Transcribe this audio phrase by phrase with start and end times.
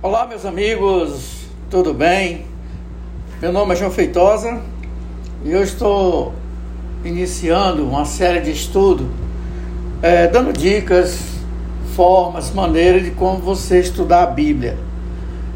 [0.00, 2.46] Olá, meus amigos, tudo bem?
[3.42, 4.62] Meu nome é João Feitosa
[5.44, 6.32] e eu estou
[7.04, 9.10] iniciando uma série de estudo,
[10.00, 11.18] é, dando dicas,
[11.96, 14.78] formas, maneiras de como você estudar a Bíblia.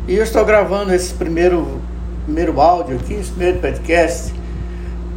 [0.09, 1.81] E eu estou gravando esse primeiro,
[2.25, 4.35] primeiro áudio aqui, esse primeiro podcast.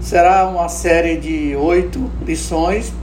[0.02, 2.94] Será uma série de oito lições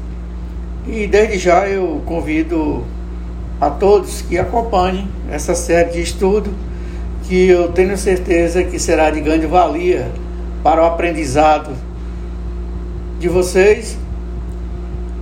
[0.87, 2.85] e desde já eu convido
[3.63, 6.53] a todos que acompanhem essa série de estudo,
[7.23, 10.11] que eu tenho certeza que será de grande valia
[10.65, 11.71] para o aprendizado
[13.21, 13.97] de vocês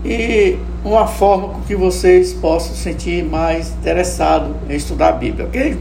[0.02, 5.78] e uma forma com que vocês possam sentir mais interessado em estudar a Bíblia, ok?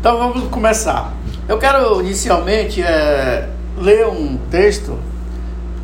[0.00, 1.14] Então vamos começar.
[1.48, 4.98] Eu quero inicialmente é, ler um texto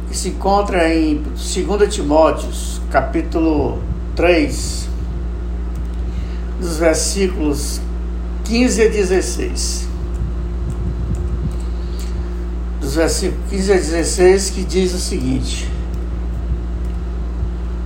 [0.09, 3.79] que se encontra em 2 Timóteos, capítulo
[4.17, 4.90] 3,
[6.61, 7.81] dos versículos
[8.45, 9.89] 15 a 16.
[12.81, 15.71] Dos versículos 15 a 16, que diz o seguinte: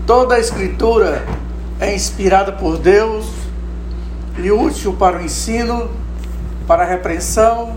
[0.07, 1.25] Toda a Escritura
[1.79, 3.27] é inspirada por Deus
[4.39, 5.89] e útil para o ensino,
[6.67, 7.77] para a repreensão,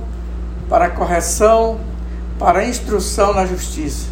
[0.68, 1.80] para a correção,
[2.40, 4.08] para a instrução na justiça,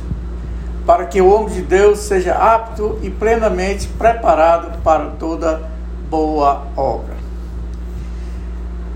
[0.85, 5.74] para que o homem de Deus seja apto e plenamente preparado para toda
[6.09, 7.15] boa obra.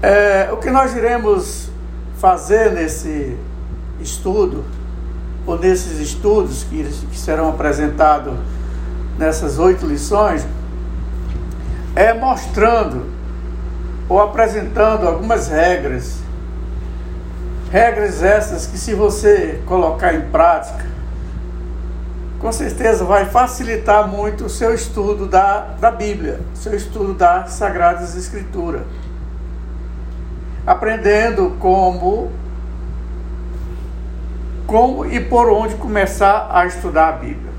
[0.01, 1.69] É, o que nós iremos
[2.17, 3.37] fazer nesse
[3.99, 4.63] estudo,
[5.45, 8.33] ou nesses estudos que, que serão apresentados
[9.17, 10.45] nessas oito lições,
[11.95, 13.05] é mostrando
[14.07, 16.19] ou apresentando algumas regras.
[17.71, 20.85] Regras essas que, se você colocar em prática,
[22.39, 28.15] com certeza vai facilitar muito o seu estudo da, da Bíblia, seu estudo das Sagradas
[28.15, 28.83] Escrituras.
[30.65, 32.31] Aprendendo como,
[34.65, 37.51] como e por onde começar a estudar a Bíblia.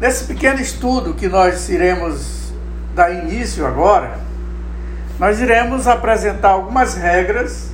[0.00, 2.52] Nesse pequeno estudo que nós iremos
[2.92, 4.18] dar início agora,
[5.18, 7.70] nós iremos apresentar algumas regras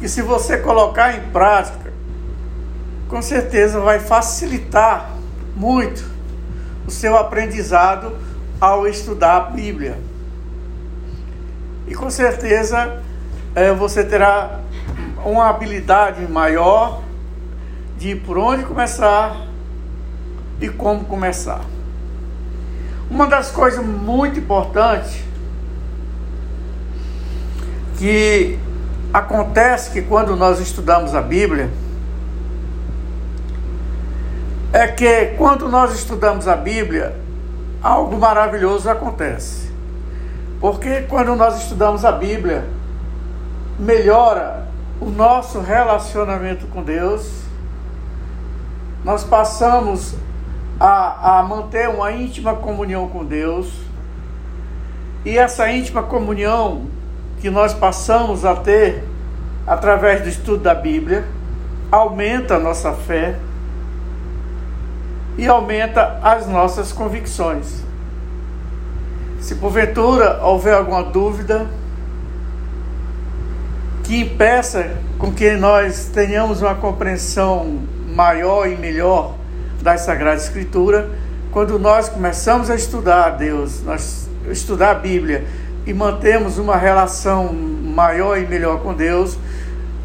[0.00, 1.79] que, se você colocar em prática,
[3.10, 5.10] com certeza vai facilitar
[5.56, 6.08] muito
[6.86, 8.16] o seu aprendizado
[8.60, 9.98] ao estudar a Bíblia.
[11.88, 13.02] E com certeza
[13.52, 14.60] é, você terá
[15.24, 17.02] uma habilidade maior
[17.98, 19.44] de por onde começar
[20.60, 21.62] e como começar.
[23.10, 25.20] Uma das coisas muito importantes
[27.98, 28.56] que
[29.12, 31.70] acontece que quando nós estudamos a Bíblia,
[34.72, 37.16] é que quando nós estudamos a Bíblia,
[37.82, 39.70] algo maravilhoso acontece.
[40.60, 42.64] Porque quando nós estudamos a Bíblia,
[43.78, 44.68] melhora
[45.00, 47.42] o nosso relacionamento com Deus,
[49.04, 50.14] nós passamos
[50.78, 53.72] a, a manter uma íntima comunhão com Deus,
[55.24, 56.86] e essa íntima comunhão
[57.40, 59.02] que nós passamos a ter
[59.66, 61.26] através do estudo da Bíblia
[61.90, 63.36] aumenta a nossa fé
[65.36, 67.82] e aumenta as nossas convicções.
[69.40, 71.66] Se porventura houver alguma dúvida
[74.04, 77.80] que impeça com que nós tenhamos uma compreensão
[78.14, 79.34] maior e melhor
[79.80, 81.06] das Sagradas Escrituras,
[81.50, 85.44] quando nós começamos a estudar a Deus, nós estudar a Bíblia
[85.86, 89.38] e mantemos uma relação maior e melhor com Deus,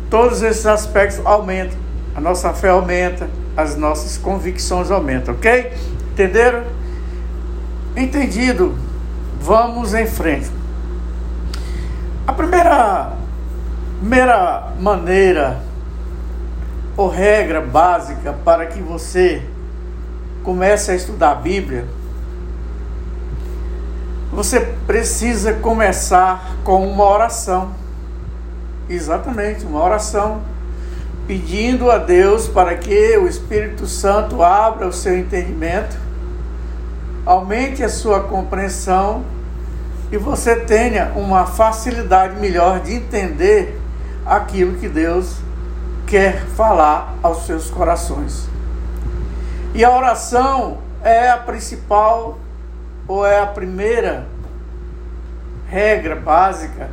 [0.09, 1.77] todos esses aspectos aumentam,
[2.15, 5.71] a nossa fé aumenta, as nossas convicções aumentam, ok?
[6.11, 6.63] Entenderam?
[7.95, 8.75] Entendido?
[9.39, 10.49] Vamos em frente.
[12.27, 13.13] A primeira,
[13.99, 15.61] primeira maneira
[16.97, 19.43] ou regra básica para que você
[20.43, 21.85] comece a estudar a Bíblia,
[24.31, 27.71] você precisa começar com uma oração.
[28.89, 30.41] Exatamente, uma oração
[31.27, 35.97] pedindo a Deus para que o Espírito Santo abra o seu entendimento,
[37.25, 39.23] aumente a sua compreensão
[40.11, 43.79] e você tenha uma facilidade melhor de entender
[44.25, 45.37] aquilo que Deus
[46.05, 48.47] quer falar aos seus corações.
[49.73, 52.37] E a oração é a principal
[53.07, 54.27] ou é a primeira
[55.67, 56.89] regra básica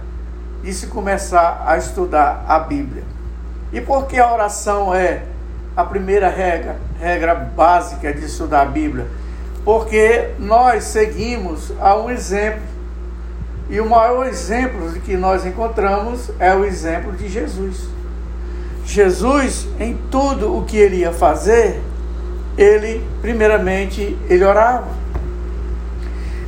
[0.62, 3.11] de se começar a estudar a Bíblia.
[3.72, 5.22] E por que a oração é
[5.74, 9.06] a primeira regra, regra básica de estudar a Bíblia?
[9.64, 12.62] Porque nós seguimos a um exemplo
[13.70, 17.88] E o maior exemplo que nós encontramos é o exemplo de Jesus.
[18.84, 21.80] Jesus, em tudo o que ele ia fazer,
[22.58, 24.88] ele, primeiramente, ele orava.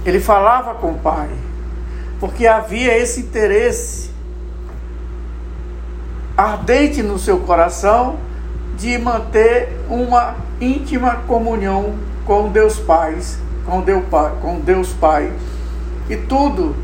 [0.04, 1.30] Ele falava com o Pai,
[2.20, 4.10] porque havia esse interesse
[6.36, 8.16] ardente no seu coração
[8.76, 11.94] de manter uma íntima comunhão
[12.26, 13.16] com Deus Pai,
[13.64, 15.32] com Deus Pai, com Deus Pai.
[16.08, 16.74] E tudo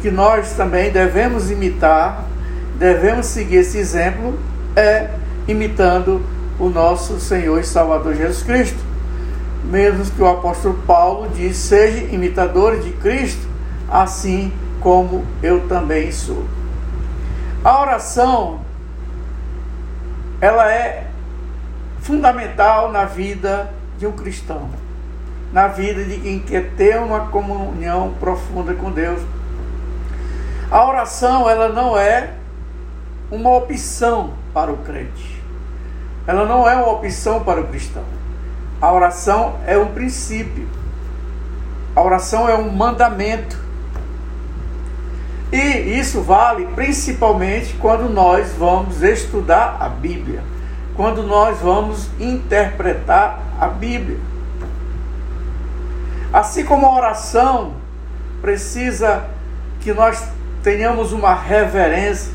[0.00, 2.24] que nós também devemos imitar,
[2.78, 4.38] devemos seguir esse exemplo
[4.74, 5.10] é
[5.48, 6.22] imitando
[6.58, 8.78] o nosso Senhor e Salvador Jesus Cristo.
[9.64, 13.46] Mesmo que o apóstolo Paulo diz: "Seja imitadores de Cristo,
[13.90, 16.44] assim como eu também sou".
[17.64, 18.65] A oração
[20.40, 21.06] ela é
[22.00, 24.68] fundamental na vida de um cristão,
[25.52, 29.20] na vida de quem quer ter uma comunhão profunda com Deus.
[30.70, 32.34] A oração, ela não é
[33.30, 35.42] uma opção para o crente.
[36.26, 38.04] Ela não é uma opção para o cristão.
[38.80, 40.68] A oração é um princípio.
[41.94, 43.65] A oração é um mandamento.
[45.52, 45.58] E
[45.98, 50.42] isso vale principalmente quando nós vamos estudar a Bíblia,
[50.96, 54.18] quando nós vamos interpretar a Bíblia.
[56.32, 57.74] Assim como a oração
[58.42, 59.24] precisa
[59.80, 60.22] que nós
[60.62, 62.34] tenhamos uma reverência.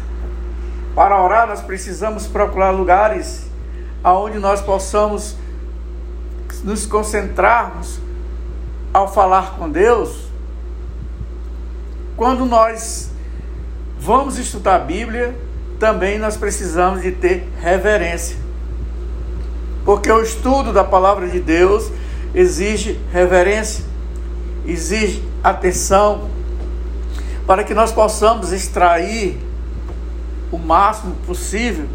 [0.95, 3.49] Para orar, nós precisamos procurar lugares
[4.03, 5.35] aonde nós possamos
[6.63, 7.99] nos concentrarmos
[8.93, 10.30] ao falar com Deus
[12.21, 13.09] quando nós
[13.99, 15.35] vamos estudar a Bíblia,
[15.79, 18.37] também nós precisamos de ter reverência.
[19.83, 21.91] Porque o estudo da palavra de Deus
[22.35, 23.83] exige reverência,
[24.67, 26.29] exige atenção,
[27.47, 29.39] para que nós possamos extrair
[30.51, 31.87] o máximo possível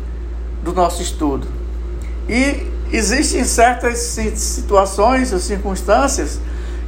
[0.60, 1.46] do nosso estudo.
[2.28, 6.40] E existem certas situações ou circunstâncias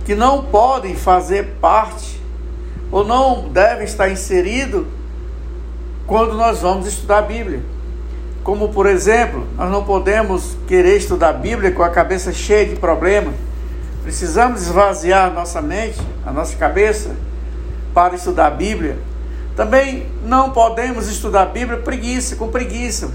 [0.05, 2.18] que não podem fazer parte
[2.91, 4.87] ou não deve estar inserido
[6.07, 7.63] quando nós vamos estudar a Bíblia.
[8.43, 12.77] Como, por exemplo, nós não podemos querer estudar a Bíblia com a cabeça cheia de
[12.77, 13.35] problemas.
[14.03, 17.15] Precisamos esvaziar nossa mente, a nossa cabeça,
[17.93, 18.97] para estudar a Bíblia.
[19.55, 23.13] Também não podemos estudar a Bíblia preguiça, com preguiça.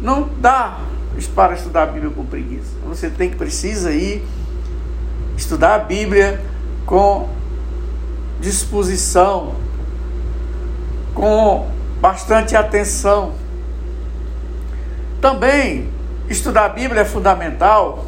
[0.00, 0.78] Não dá
[1.34, 2.70] para estudar a Bíblia com preguiça.
[2.86, 4.22] Você tem que precisa ir
[5.36, 6.40] estudar a Bíblia
[6.86, 7.28] com
[8.42, 9.54] disposição,
[11.14, 11.68] com
[12.00, 13.34] bastante atenção.
[15.20, 15.88] Também
[16.28, 18.06] estudar a Bíblia é fundamental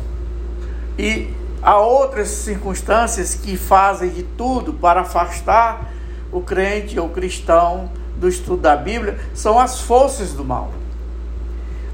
[0.98, 1.32] e
[1.62, 5.92] há outras circunstâncias que fazem de tudo para afastar
[6.32, 10.70] o crente ou cristão do estudo da Bíblia, são as forças do mal.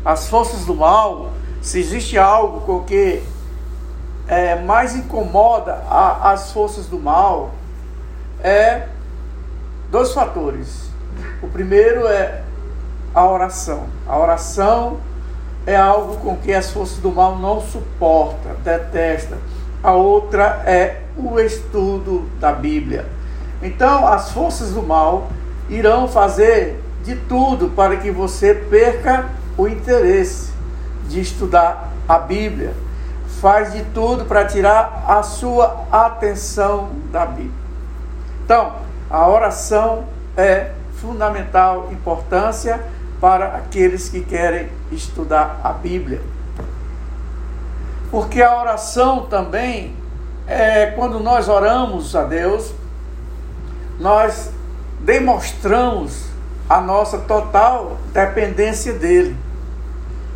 [0.03, 3.23] As forças do mal, se existe algo com que
[4.27, 7.51] é, mais incomoda a, as forças do mal,
[8.43, 8.89] é
[9.91, 10.91] dois fatores.
[11.43, 12.43] O primeiro é
[13.15, 13.87] a oração.
[14.07, 14.99] A oração
[15.67, 19.39] é algo com que as forças do mal não suportam, detestam.
[19.83, 23.07] A outra é o estudo da Bíblia.
[23.63, 25.29] Então, as forças do mal
[25.69, 29.27] irão fazer de tudo para que você perca
[29.57, 30.53] o interesse
[31.09, 32.75] de estudar a Bíblia.
[33.41, 37.70] Faz de tudo para tirar a sua atenção da Bíblia.
[38.51, 38.73] Então,
[39.09, 42.85] a oração é fundamental importância
[43.21, 46.21] para aqueles que querem estudar a Bíblia.
[48.11, 49.95] Porque a oração também
[50.49, 52.75] é quando nós oramos a Deus,
[54.01, 54.51] nós
[54.99, 56.25] demonstramos
[56.69, 59.37] a nossa total dependência dele.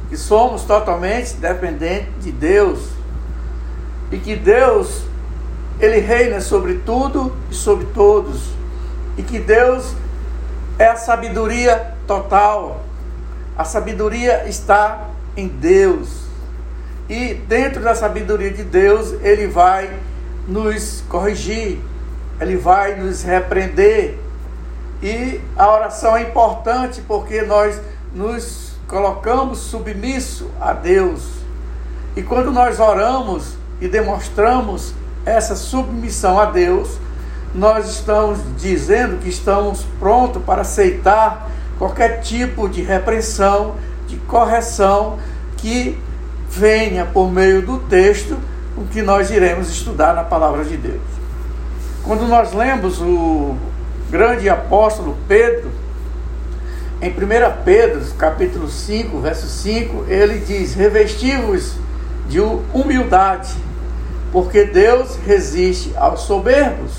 [0.09, 2.91] Que somos totalmente dependentes de Deus.
[4.13, 5.03] E que Deus
[5.81, 8.51] ele reina sobre tudo e sobre todos.
[9.17, 9.95] E que Deus
[10.79, 12.81] é a sabedoria total.
[13.57, 16.25] A sabedoria está em Deus.
[17.09, 19.91] E dentro da sabedoria de Deus, ele vai
[20.49, 21.79] nos corrigir,
[22.41, 24.19] ele vai nos repreender.
[25.03, 27.81] E a oração é importante porque nós
[28.15, 31.23] nos colocamos submisso a Deus.
[32.17, 36.99] E quando nós oramos e demonstramos essa submissão a Deus,
[37.55, 43.77] nós estamos dizendo que estamos prontos para aceitar qualquer tipo de repressão,
[44.07, 45.19] de correção
[45.57, 45.99] que
[46.51, 48.37] venha por meio do texto
[48.75, 51.03] com que nós iremos estudar na palavra de Deus.
[52.03, 53.57] Quando nós lemos o
[54.11, 55.71] grande apóstolo Pedro,
[57.01, 57.15] em 1
[57.65, 61.75] Pedro, capítulo 5, verso 5, ele diz: Revesti-vos
[62.29, 62.41] de
[62.73, 63.51] humildade,
[64.35, 66.91] porque Deus resiste aos soberbos,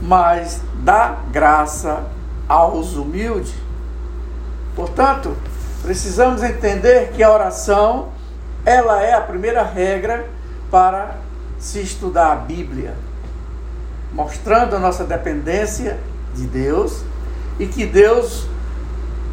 [0.00, 2.02] mas dá graça
[2.48, 3.52] aos humildes.
[4.74, 5.36] Portanto,
[5.82, 8.08] precisamos entender que a oração
[8.64, 10.26] ela é a primeira regra
[10.70, 11.16] para
[11.58, 12.94] se estudar a Bíblia,
[14.10, 16.00] mostrando a nossa dependência
[16.34, 17.04] de Deus
[17.58, 18.46] e que Deus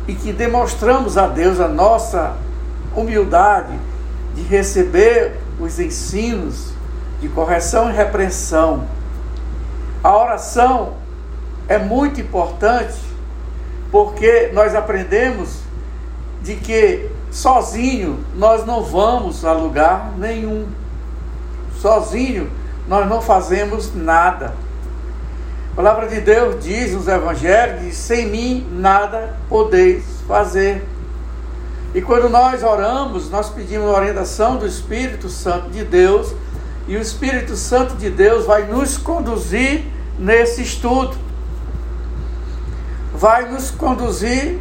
[0.10, 2.36] e que demonstramos a Deus a nossa
[2.94, 3.80] humildade
[4.36, 6.72] de receber os ensinos
[7.22, 8.86] de correção e repreensão.
[10.04, 10.94] A oração
[11.68, 13.00] é muito importante
[13.92, 15.60] porque nós aprendemos
[16.42, 20.68] de que sozinho nós não vamos a lugar nenhum.
[21.80, 22.50] Sozinho
[22.88, 24.54] nós não fazemos nada.
[25.72, 30.84] A palavra de Deus diz nos evangelhos: sem mim nada podeis fazer.
[31.94, 36.34] E quando nós oramos, nós pedimos a orientação do Espírito Santo de Deus,
[36.88, 39.84] e o Espírito Santo de Deus vai nos conduzir
[40.18, 41.16] nesse estudo.
[43.14, 44.60] Vai nos conduzir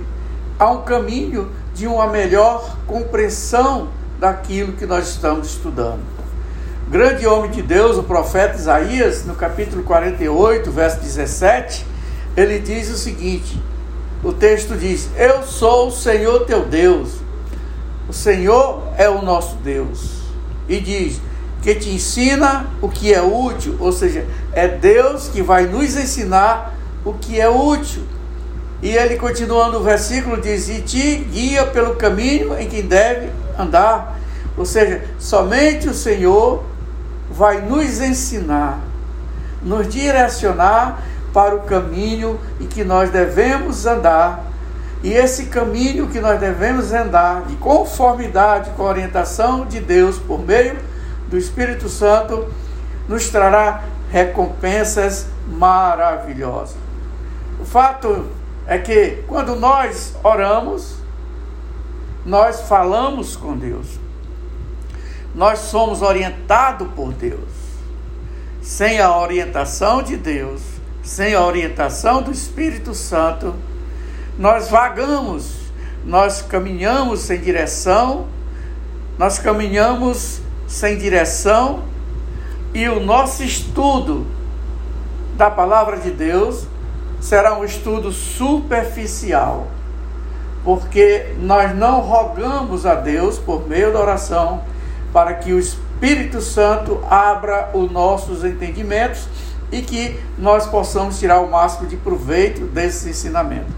[0.59, 6.21] a um caminho de uma melhor compreensão daquilo que nós estamos estudando
[6.91, 11.87] grande homem de Deus, o profeta Isaías, no capítulo 48, verso 17,
[12.37, 13.63] ele diz o seguinte:
[14.25, 17.11] o texto diz: Eu sou o Senhor teu Deus,
[18.09, 20.19] o Senhor é o nosso Deus.
[20.69, 21.21] E diz:
[21.63, 26.75] que te ensina o que é útil, ou seja, é Deus que vai nos ensinar
[27.05, 28.03] o que é útil.
[28.83, 34.19] E ele continuando o versículo diz: E te guia pelo caminho em que deve andar.
[34.57, 36.65] Ou seja, somente o Senhor
[37.31, 38.81] vai nos ensinar,
[39.63, 41.03] nos direcionar
[41.33, 44.47] para o caminho em que nós devemos andar.
[45.03, 50.45] E esse caminho que nós devemos andar, de conformidade com a orientação de Deus por
[50.45, 50.77] meio
[51.31, 52.53] do Espírito Santo,
[53.09, 56.77] nos trará recompensas maravilhosas.
[57.61, 58.27] O fato
[58.67, 60.97] é que quando nós oramos,
[62.27, 64.01] nós falamos com Deus
[65.35, 67.61] nós somos orientados por Deus.
[68.61, 70.61] Sem a orientação de Deus,
[71.03, 73.55] sem a orientação do Espírito Santo,
[74.39, 75.55] nós vagamos,
[76.05, 78.27] nós caminhamos sem direção,
[79.19, 81.83] nós caminhamos sem direção
[82.73, 84.25] e o nosso estudo
[85.37, 86.65] da palavra de Deus
[87.21, 89.67] será um estudo superficial,
[90.65, 94.63] porque nós não rogamos a Deus por meio da oração
[95.13, 99.27] para que o Espírito Santo abra os nossos entendimentos
[99.73, 103.73] e que nós possamos tirar o máximo de proveito desse ensinamento.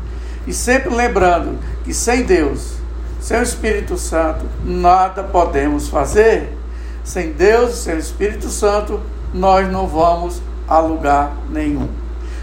[0.47, 2.75] E sempre lembrando que sem Deus,
[3.19, 6.52] sem o Espírito Santo, nada podemos fazer.
[7.05, 9.01] Sem Deus, sem o Espírito Santo,
[9.35, 11.89] nós não vamos a lugar nenhum.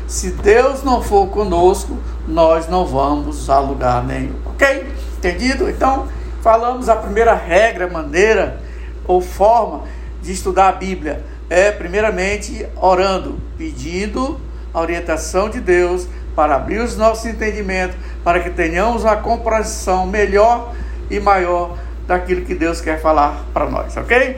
[0.08, 1.98] Se Deus não for conosco,
[2.28, 4.36] nós não vamos a lugar nenhum.
[4.46, 4.88] Ok?
[5.18, 5.70] Entendido?
[5.70, 6.08] Então,
[6.42, 8.60] falamos a primeira regra, maneira
[9.06, 9.84] ou forma
[10.22, 14.39] de estudar a Bíblia é, primeiramente, orando, pedindo
[14.74, 20.74] a orientação de Deus para abrir os nossos entendimentos, para que tenhamos uma compreensão melhor
[21.10, 24.38] e maior daquilo que Deus quer falar para nós, ok?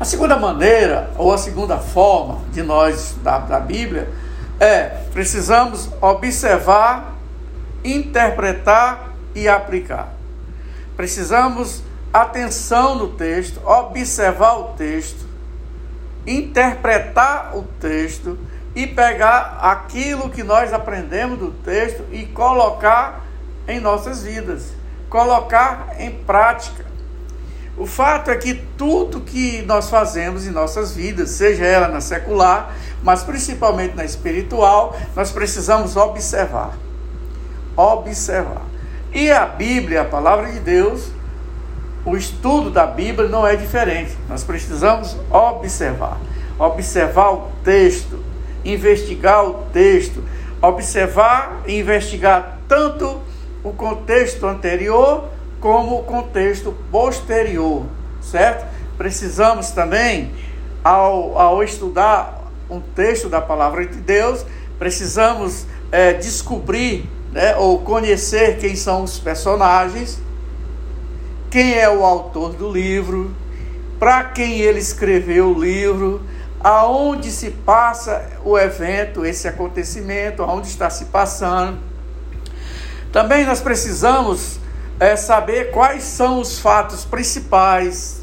[0.00, 4.08] A segunda maneira, ou a segunda forma de nós estudar da Bíblia,
[4.58, 7.16] é precisamos observar,
[7.84, 10.08] interpretar e aplicar.
[10.96, 15.26] Precisamos atenção no texto, observar o texto,
[16.26, 18.38] interpretar o texto
[18.74, 23.26] e pegar aquilo que nós aprendemos do texto e colocar
[23.68, 24.72] em nossas vidas,
[25.10, 26.89] colocar em prática.
[27.80, 32.76] O fato é que tudo que nós fazemos em nossas vidas, seja ela na secular,
[33.02, 36.76] mas principalmente na espiritual, nós precisamos observar.
[37.74, 38.60] Observar.
[39.14, 41.10] E a Bíblia, a palavra de Deus,
[42.04, 44.14] o estudo da Bíblia não é diferente.
[44.28, 46.20] Nós precisamos observar,
[46.58, 48.22] observar o texto,
[48.62, 50.22] investigar o texto,
[50.60, 53.22] observar e investigar tanto
[53.64, 55.30] o contexto anterior
[55.60, 57.84] como contexto posterior,
[58.20, 58.66] certo?
[58.96, 60.32] Precisamos também,
[60.82, 64.44] ao, ao estudar um texto da palavra de Deus,
[64.78, 70.20] precisamos é, descobrir né, ou conhecer quem são os personagens
[71.50, 73.34] quem é o autor do livro,
[73.98, 76.22] para quem ele escreveu o livro,
[76.60, 81.78] aonde se passa o evento, esse acontecimento, aonde está se passando.
[83.12, 84.59] Também nós precisamos
[85.00, 88.22] é, saber quais são os fatos principais,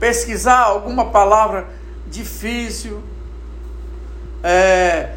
[0.00, 1.68] pesquisar alguma palavra
[2.08, 3.00] difícil.
[4.42, 5.10] É,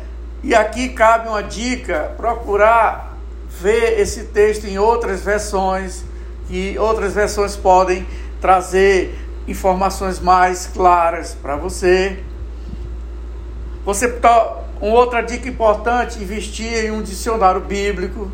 [0.44, 3.18] e aqui cabe uma dica: procurar
[3.50, 6.04] ver esse texto em outras versões,
[6.48, 8.06] que outras versões podem
[8.40, 12.24] trazer informações mais claras para você.
[13.84, 14.08] Você
[14.80, 18.32] uma outra dica importante, investir em um dicionário bíblico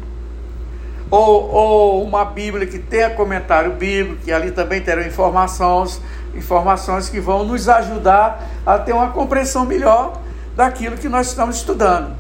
[1.10, 6.02] ou, ou uma Bíblia que tenha comentário bíblico, que ali também terão informações,
[6.36, 10.22] informações que vão nos ajudar a ter uma compreensão melhor
[10.56, 12.16] daquilo que nós estamos estudando.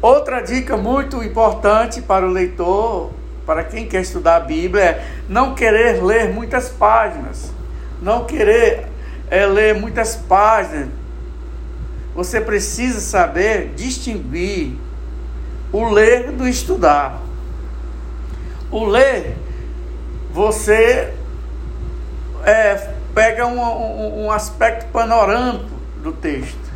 [0.00, 3.10] Outra dica muito importante para o leitor
[3.46, 7.52] para quem quer estudar a Bíblia é não querer ler muitas páginas,
[8.02, 8.86] não querer
[9.30, 10.88] é, ler muitas páginas.
[12.14, 14.76] Você precisa saber distinguir
[15.72, 17.20] o ler do estudar.
[18.70, 19.36] O ler,
[20.30, 21.14] você
[22.44, 25.70] é, pega um, um, um aspecto panorâmico
[26.02, 26.66] do texto.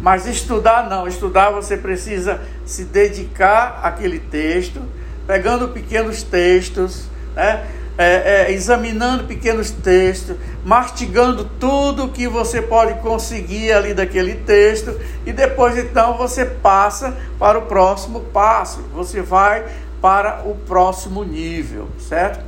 [0.00, 4.80] Mas estudar não, estudar você precisa se dedicar àquele texto
[5.28, 7.04] pegando pequenos textos,
[7.36, 7.66] né?
[8.00, 15.32] É, é, examinando pequenos textos, mastigando tudo que você pode conseguir ali daquele texto, e
[15.32, 19.64] depois então você passa para o próximo passo, você vai
[20.00, 22.44] para o próximo nível, certo?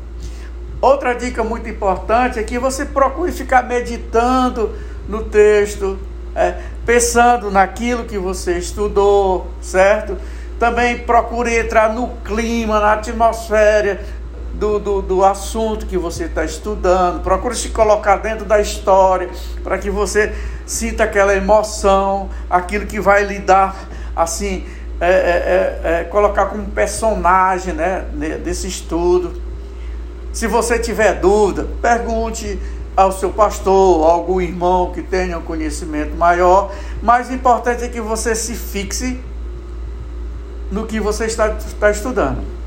[0.81, 4.73] Outra dica muito importante é que você procure ficar meditando
[5.09, 5.99] no texto,
[6.33, 6.55] é,
[6.87, 10.17] pensando naquilo que você estudou, certo?
[10.61, 14.01] Também procure entrar no clima, na atmosfera
[14.61, 17.23] do, do, do assunto que você está estudando.
[17.23, 19.31] Procure se colocar dentro da história
[19.65, 20.35] para que você
[20.67, 24.67] sinta aquela emoção, aquilo que vai lhe dar, assim,
[25.01, 28.05] é, é, é, é colocar como personagem né,
[28.45, 29.41] desse estudo.
[30.31, 32.61] Se você tiver dúvida, pergunte
[32.95, 36.71] ao seu pastor, algum irmão que tenha um conhecimento maior.
[37.03, 39.19] Mas o importante é que você se fixe
[40.71, 42.60] no que você está, está estudando.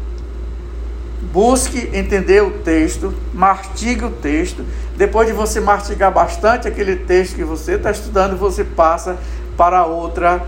[1.31, 4.63] Busque entender o texto, mastigue o texto.
[4.95, 9.17] Depois de você mastigar bastante aquele texto que você está estudando, você passa
[9.57, 10.43] para outra,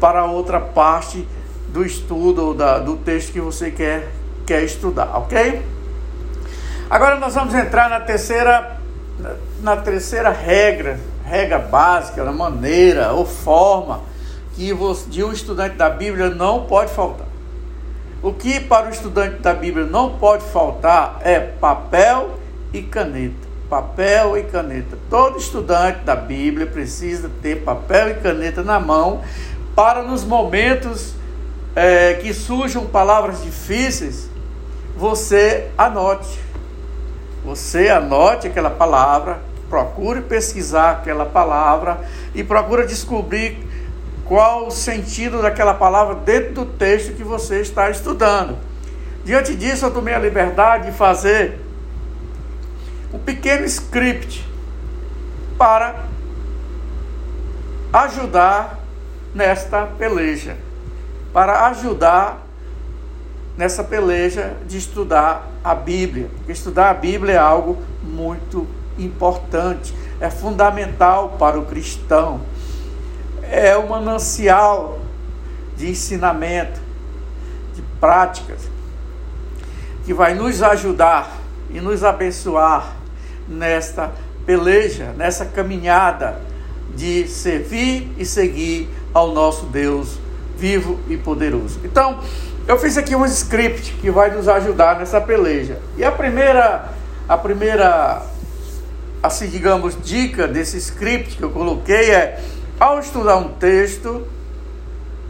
[0.00, 1.26] para outra parte
[1.68, 4.08] do estudo ou da, do texto que você quer,
[4.46, 5.62] quer estudar, ok?
[6.88, 8.78] Agora nós vamos entrar na terceira,
[9.60, 14.00] na terceira regra, regra básica, na maneira ou forma
[14.54, 14.72] que
[15.08, 17.25] de um estudante da Bíblia não pode faltar.
[18.22, 22.38] O que para o estudante da Bíblia não pode faltar é papel
[22.72, 23.46] e caneta.
[23.68, 24.96] Papel e caneta.
[25.10, 29.22] Todo estudante da Bíblia precisa ter papel e caneta na mão
[29.74, 31.14] para nos momentos
[31.74, 34.30] é, que surjam palavras difíceis,
[34.96, 36.40] você anote.
[37.44, 42.00] Você anote aquela palavra, procure pesquisar aquela palavra
[42.34, 43.65] e procure descobrir
[44.28, 48.56] qual o sentido daquela palavra dentro do texto que você está estudando.
[49.24, 51.60] Diante disso, eu tomei a liberdade de fazer
[53.12, 54.46] um pequeno script
[55.56, 56.04] para
[57.92, 58.80] ajudar
[59.34, 60.56] nesta peleja,
[61.32, 62.46] para ajudar
[63.56, 66.28] nessa peleja de estudar a Bíblia.
[66.48, 68.66] Estudar a Bíblia é algo muito
[68.98, 72.40] importante, é fundamental para o cristão
[73.50, 74.98] é um manancial
[75.76, 76.80] de ensinamento,
[77.74, 78.60] de práticas,
[80.04, 81.38] que vai nos ajudar
[81.70, 82.96] e nos abençoar
[83.48, 84.12] nesta
[84.44, 86.40] peleja, nessa caminhada
[86.94, 90.18] de servir e seguir ao nosso Deus
[90.56, 91.80] vivo e poderoso.
[91.84, 92.20] Então,
[92.66, 95.78] eu fiz aqui um script que vai nos ajudar nessa peleja.
[95.96, 96.88] E a primeira,
[97.28, 98.22] a primeira,
[99.22, 102.42] assim digamos, dica desse script que eu coloquei é
[102.78, 104.26] ao estudar um texto,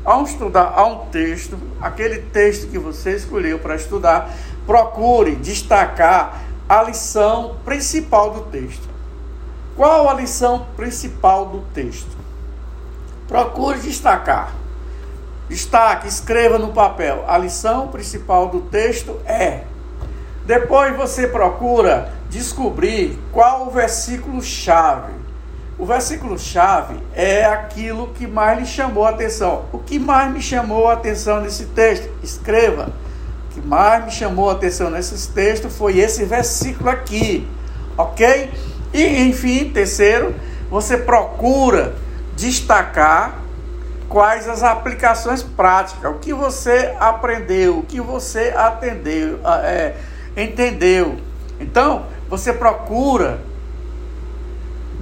[0.04, 4.32] ao estudar a um texto, aquele texto que você escolheu para estudar,
[4.66, 8.88] procure destacar a lição principal do texto.
[9.76, 12.16] Qual a lição principal do texto?
[13.28, 14.54] Procure destacar.
[15.48, 17.24] Destaque, escreva no papel.
[17.28, 19.64] A lição principal do texto é.
[20.44, 25.25] Depois você procura descobrir qual o versículo chave
[25.78, 29.66] o versículo chave é aquilo que mais lhe chamou a atenção.
[29.72, 32.08] O que mais me chamou a atenção nesse texto?
[32.22, 32.92] Escreva.
[33.50, 37.46] O que mais me chamou a atenção nesse texto foi esse versículo aqui,
[37.96, 38.50] ok?
[38.92, 40.34] E, enfim, terceiro,
[40.70, 41.94] você procura
[42.34, 43.38] destacar
[44.08, 49.94] quais as aplicações práticas, o que você aprendeu, o que você atendeu, é,
[50.36, 51.16] entendeu.
[51.60, 53.40] Então, você procura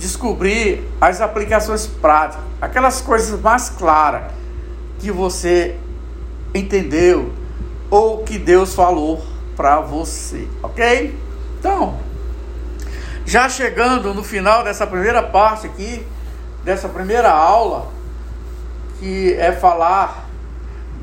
[0.05, 4.31] descobrir as aplicações práticas, aquelas coisas mais claras
[4.99, 5.77] que você
[6.55, 7.33] entendeu
[7.91, 9.25] ou que Deus falou
[9.57, 11.19] para você, ok?
[11.59, 11.99] Então,
[13.25, 16.07] já chegando no final dessa primeira parte aqui,
[16.63, 17.89] dessa primeira aula,
[19.01, 20.29] que é falar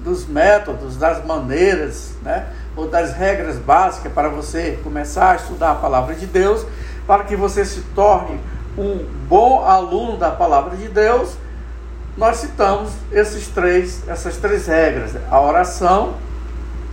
[0.04, 2.48] dos métodos, das maneiras, né?
[2.76, 6.66] ou das regras básicas para você começar a estudar a palavra de Deus,
[7.08, 8.40] para que você se torne
[8.78, 11.36] um bom aluno da palavra de Deus,
[12.18, 16.16] nós citamos esses três, essas três regras: a oração,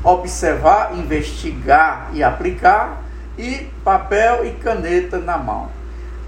[0.03, 3.03] observar, investigar e aplicar,
[3.37, 5.69] e papel e caneta na mão.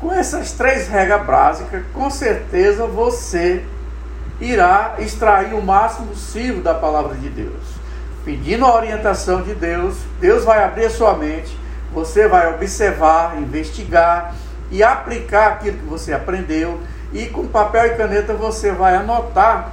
[0.00, 3.64] Com essas três regras básicas, com certeza você
[4.40, 7.80] irá extrair o máximo possível da palavra de Deus.
[8.24, 11.58] Pedindo a orientação de Deus, Deus vai abrir a sua mente,
[11.92, 14.34] você vai observar, investigar
[14.70, 16.80] e aplicar aquilo que você aprendeu,
[17.12, 19.72] e com papel e caneta você vai anotar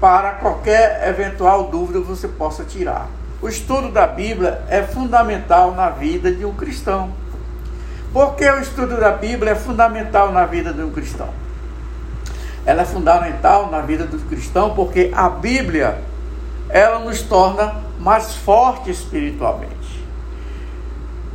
[0.00, 3.08] para qualquer eventual dúvida que você possa tirar.
[3.40, 7.10] O estudo da Bíblia é fundamental na vida de um cristão.
[8.12, 11.28] Por que o estudo da Bíblia é fundamental na vida de um cristão?
[12.64, 15.98] Ela é fundamental na vida do cristão porque a Bíblia
[16.68, 20.04] ela nos torna mais fortes espiritualmente.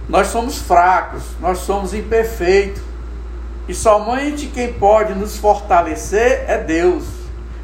[0.09, 2.81] Nós somos fracos, nós somos imperfeitos.
[3.71, 7.05] E somente quem pode nos fortalecer é Deus.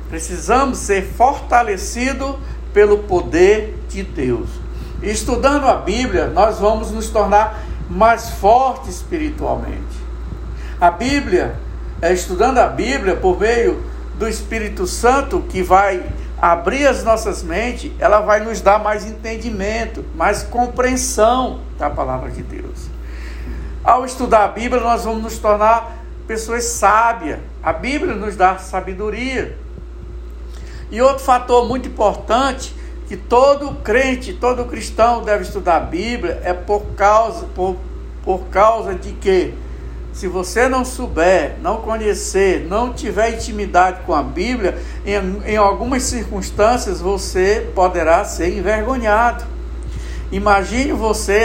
[0.09, 2.37] Precisamos ser fortalecidos
[2.73, 4.47] pelo poder de Deus.
[5.03, 9.97] E estudando a Bíblia, nós vamos nos tornar mais fortes espiritualmente.
[10.79, 11.59] A Bíblia,
[12.01, 13.83] é estudando a Bíblia por meio
[14.17, 16.05] do Espírito Santo que vai
[16.41, 22.43] abrir as nossas mentes, ela vai nos dar mais entendimento, mais compreensão da palavra de
[22.43, 22.87] Deus.
[23.83, 25.96] Ao estudar a Bíblia, nós vamos nos tornar
[26.27, 27.39] pessoas sábias.
[27.63, 29.57] A Bíblia nos dá sabedoria.
[30.91, 32.75] E outro fator muito importante
[33.07, 37.77] que todo crente, todo cristão deve estudar a Bíblia é por causa, por,
[38.23, 39.53] por causa de que
[40.11, 46.03] se você não souber, não conhecer, não tiver intimidade com a Bíblia, em, em algumas
[46.03, 49.45] circunstâncias você poderá ser envergonhado.
[50.31, 51.43] Imagine você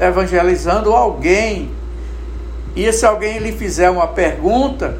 [0.00, 1.70] evangelizando alguém
[2.76, 4.98] e se alguém lhe fizer uma pergunta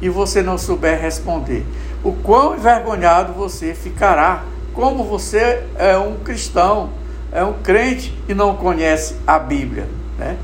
[0.00, 1.64] e você não souber responder,
[2.02, 6.90] o quão envergonhado você ficará como você é um cristão,
[7.30, 9.86] é um crente e não conhece a Bíblia,
[10.18, 10.36] né?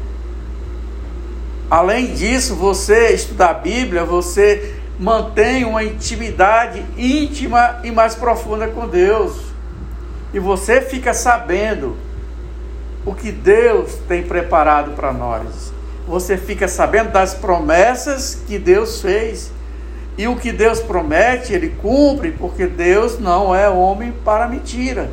[1.70, 8.86] Além disso, você estudar a Bíblia, você mantém uma intimidade íntima e mais profunda com
[8.86, 9.40] Deus.
[10.32, 11.96] E você fica sabendo
[13.04, 15.73] o que Deus tem preparado para nós.
[16.06, 19.50] Você fica sabendo das promessas que Deus fez
[20.16, 25.10] e o que Deus promete, ele cumpre, porque Deus não é homem para mentira.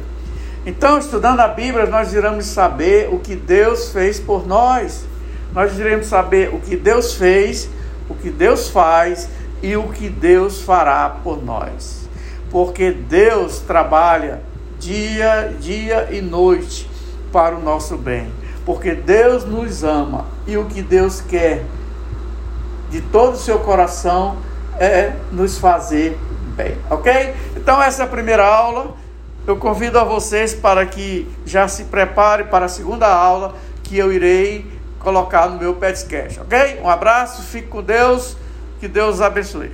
[0.66, 5.06] Então, estudando a Bíblia, nós iremos saber o que Deus fez por nós.
[5.54, 7.68] Nós iremos saber o que Deus fez,
[8.08, 9.28] o que Deus faz
[9.64, 12.08] e o que Deus fará por nós.
[12.52, 14.42] Porque Deus trabalha
[14.80, 16.88] dia, dia e noite
[17.32, 18.41] para o nosso bem.
[18.66, 21.64] Porque Deus nos ama e o que Deus quer
[22.90, 24.38] de todo o seu coração
[24.80, 26.18] é nos fazer
[26.56, 27.34] bem, ok?
[27.56, 28.96] Então, essa é a primeira aula.
[29.46, 34.12] Eu convido a vocês para que já se prepare para a segunda aula que eu
[34.12, 34.66] irei
[35.00, 36.80] colocar no meu podcast, ok?
[36.82, 38.38] Um abraço, fique com Deus,
[38.80, 39.70] que Deus abençoe.